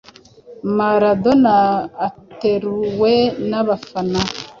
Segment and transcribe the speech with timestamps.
[0.77, 1.53] Maradona
[2.07, 3.13] ateruwe
[3.49, 4.19] n'abafana